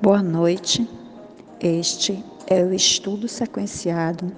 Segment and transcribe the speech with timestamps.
[0.00, 0.88] Boa noite.
[1.58, 4.30] Este é o estudo sequenciado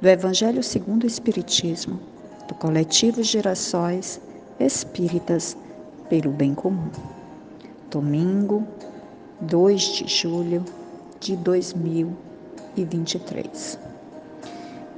[0.00, 2.00] do Evangelho segundo o Espiritismo,
[2.48, 4.20] do coletivo Gerações
[4.58, 5.56] Espíritas
[6.08, 6.90] pelo Bem Comum.
[7.88, 8.66] Domingo,
[9.42, 10.64] 2 de julho
[11.20, 13.78] de 2023.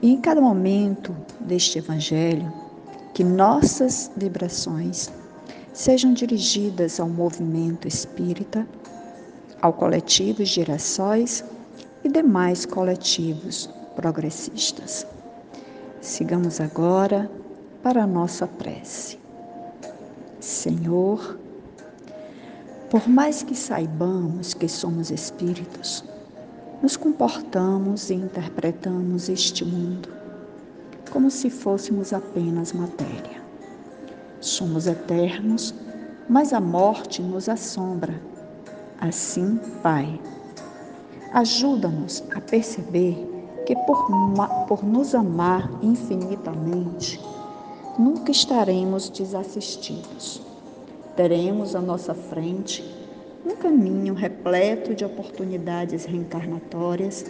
[0.01, 2.51] E em cada momento deste Evangelho,
[3.13, 5.13] que nossas vibrações
[5.75, 8.67] sejam dirigidas ao movimento espírita
[9.61, 11.45] ao coletivo Girassóis
[12.05, 15.07] e demais coletivos progressistas.
[16.01, 17.31] Sigamos agora
[17.83, 19.19] para a nossa prece.
[20.41, 21.39] Senhor,
[22.89, 26.05] por mais que saibamos que somos espíritos,
[26.81, 30.09] nos comportamos e interpretamos este mundo
[31.11, 33.43] como se fôssemos apenas matéria.
[34.41, 35.75] Somos eternos,
[36.29, 38.21] mas a morte nos assombra
[39.01, 40.21] Assim, Pai,
[41.33, 43.17] ajuda-nos a perceber
[43.65, 44.09] que por,
[44.67, 47.21] por nos amar infinitamente,
[47.97, 50.43] nunca estaremos desassistidos.
[51.15, 52.83] Teremos à nossa frente
[53.47, 57.25] um caminho repleto de oportunidades reencarnatórias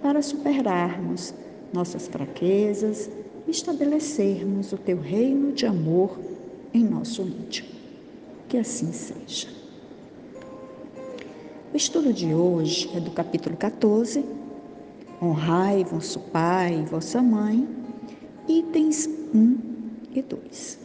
[0.00, 1.34] para superarmos
[1.70, 3.10] nossas fraquezas
[3.46, 6.18] e estabelecermos o teu reino de amor
[6.72, 7.68] em nosso íntimo.
[8.48, 9.59] Que assim seja.
[11.72, 14.24] O estudo de hoje é do capítulo 14,
[15.22, 17.68] Honrai vosso pai e vossa mãe,
[18.48, 19.56] itens 1
[20.12, 20.78] e 2.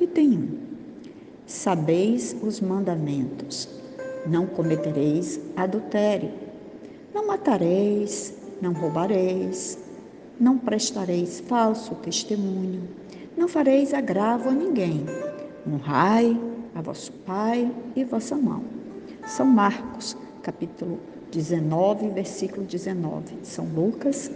[0.00, 0.58] Item 1.
[1.44, 3.68] Sabeis os mandamentos.
[4.26, 6.32] Não cometereis adultério.
[7.12, 9.78] Não matareis, não roubareis,
[10.40, 12.88] não prestareis falso testemunho,
[13.36, 15.04] não fareis agravo a ninguém.
[15.70, 16.40] Honrai
[16.74, 18.85] a vosso pai e vossa mãe
[19.26, 21.00] são Marcos, capítulo
[21.32, 23.38] 19, versículo 19.
[23.42, 24.30] São Lucas,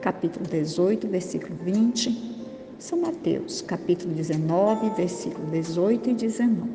[0.00, 2.32] capítulo 18, versículo 20.
[2.78, 6.70] São Mateus, capítulo 19, versículo 18 e 19.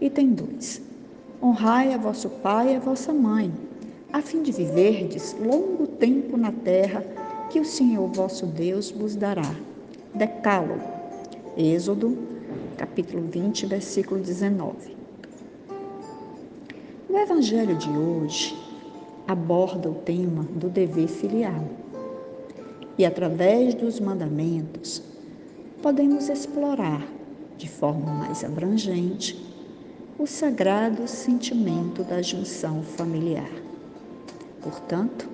[0.00, 0.82] Item 2.
[1.40, 3.52] Honrai a vosso pai e a vossa mãe,
[4.12, 7.04] a fim de viverdes longo tempo na terra
[7.48, 9.54] que o Senhor vosso Deus vos dará.
[10.12, 10.82] Decálogo.
[11.56, 12.18] Êxodo,
[12.76, 15.03] capítulo 20, versículo 19.
[17.14, 18.58] O Evangelho de hoje
[19.28, 21.64] aborda o tema do dever filial.
[22.98, 25.00] E através dos mandamentos,
[25.80, 27.06] podemos explorar
[27.56, 29.40] de forma mais abrangente
[30.18, 33.52] o sagrado sentimento da junção familiar.
[34.60, 35.28] Portanto,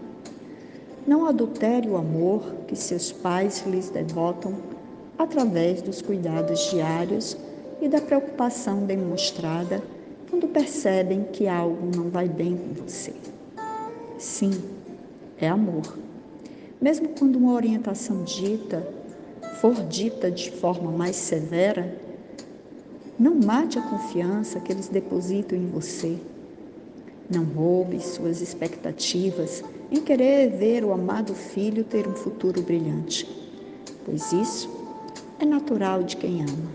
[1.07, 4.55] não adultere o amor que seus pais lhes devotam
[5.17, 7.39] através dos cuidados diários
[7.81, 9.83] e da preocupação demonstrada
[10.31, 13.13] quando percebem que algo não vai bem com você.
[14.17, 14.53] Sim,
[15.41, 15.99] é amor.
[16.81, 18.87] Mesmo quando uma orientação dita
[19.61, 21.99] for dita de forma mais severa,
[23.19, 26.17] não mate a confiança que eles depositam em você.
[27.29, 33.29] Não roube suas expectativas em querer ver o amado filho ter um futuro brilhante,
[34.05, 34.71] pois isso
[35.39, 36.71] é natural de quem ama.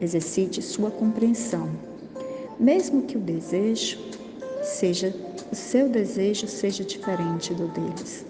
[0.00, 1.91] Exercite sua compreensão
[2.62, 3.98] mesmo que o desejo
[4.62, 5.12] seja
[5.50, 8.24] o seu desejo seja diferente do deles.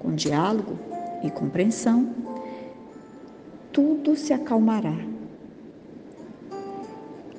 [0.00, 0.76] Com diálogo
[1.22, 2.12] e compreensão,
[3.70, 4.96] tudo se acalmará.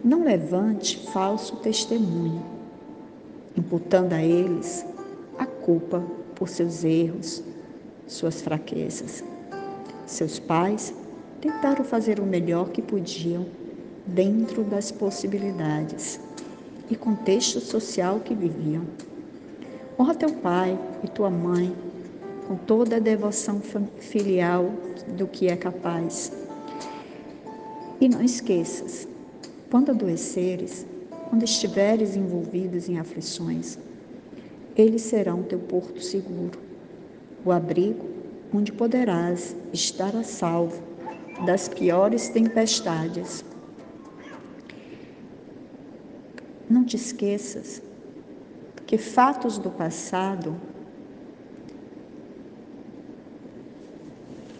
[0.01, 2.41] Não levante falso testemunho,
[3.57, 4.85] imputando a eles
[5.37, 6.01] a culpa
[6.35, 7.43] por seus erros,
[8.07, 9.23] suas fraquezas.
[10.05, 10.93] Seus pais
[11.41, 13.45] tentaram fazer o melhor que podiam
[14.05, 16.19] dentro das possibilidades
[16.89, 18.85] e contexto social que viviam.
[19.99, 21.73] Honra teu pai e tua mãe
[22.47, 23.61] com toda a devoção
[23.99, 24.71] filial
[25.17, 26.31] do que é capaz.
[27.99, 29.07] E não esqueças,
[29.69, 30.85] quando adoeceres,
[31.29, 33.77] quando estiveres envolvidos em aflições,
[34.75, 36.59] eles serão teu porto seguro,
[37.45, 38.05] o abrigo
[38.53, 40.81] onde poderás estar a salvo
[41.45, 43.45] das piores tempestades
[46.71, 47.81] Não te esqueças
[48.87, 50.55] que fatos do passado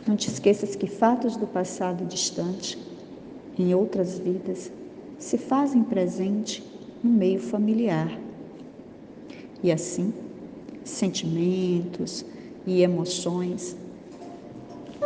[0.05, 2.77] Não te esqueças que fatos do passado distante,
[3.57, 4.69] em outras vidas,
[5.17, 6.61] se fazem presente
[7.01, 8.19] no meio familiar.
[9.63, 10.13] E assim,
[10.83, 12.25] sentimentos
[12.67, 13.77] e emoções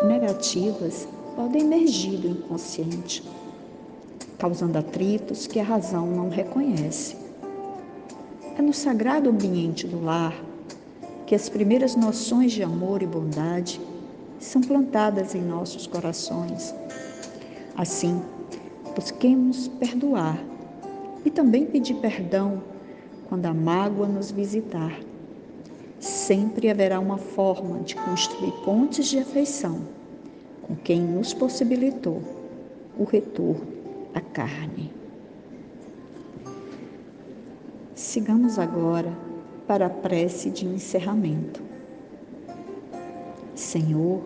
[0.07, 3.22] negativas podem emergir do inconsciente
[4.37, 7.15] causando atritos que a razão não reconhece.
[8.57, 10.33] É no sagrado ambiente do lar
[11.25, 13.81] que as primeiras noções de amor e bondade
[14.39, 16.73] são plantadas em nossos corações.
[17.75, 18.21] Assim,
[18.95, 20.39] busquemos perdoar
[21.25, 22.61] e também pedir perdão
[23.27, 24.99] quando a mágoa nos visitar.
[25.99, 29.81] Sempre haverá uma forma de construir pontes de afeição
[30.61, 32.21] com quem nos possibilitou
[32.97, 33.84] o retorno
[34.15, 34.94] à carne.
[37.94, 39.12] Sigamos agora
[39.67, 41.62] para a prece de encerramento.
[43.53, 44.21] Senhor,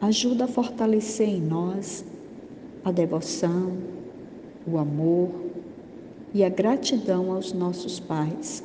[0.00, 2.04] ajuda a fortalecer em nós
[2.82, 3.76] a devoção,
[4.66, 5.30] o amor
[6.32, 8.64] e a gratidão aos nossos pais,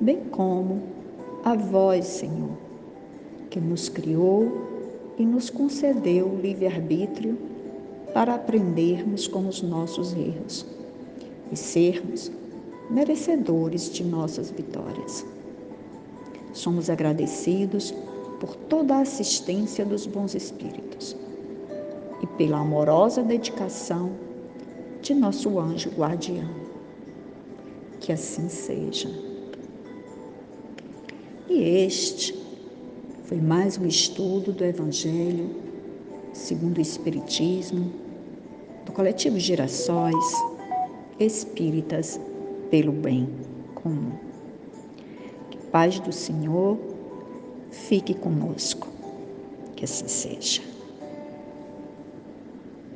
[0.00, 0.82] bem como
[1.44, 2.56] a vós, Senhor,
[3.50, 7.53] que nos criou e nos concedeu o livre-arbítrio
[8.14, 10.64] para aprendermos com os nossos erros
[11.50, 12.30] e sermos
[12.88, 15.26] merecedores de nossas vitórias.
[16.52, 17.92] Somos agradecidos
[18.38, 21.16] por toda a assistência dos bons espíritos
[22.22, 24.12] e pela amorosa dedicação
[25.02, 26.48] de nosso anjo guardião.
[28.00, 29.10] Que assim seja.
[31.48, 32.38] E este
[33.24, 35.64] foi mais um estudo do Evangelho
[36.34, 37.92] segundo o Espiritismo,
[38.94, 40.24] coletivo Girassóis
[41.18, 42.20] Espíritas
[42.70, 43.28] pelo Bem
[43.74, 44.12] Comum.
[45.50, 46.78] Que paz do Senhor
[47.70, 48.88] fique conosco.
[49.76, 50.73] Que assim seja.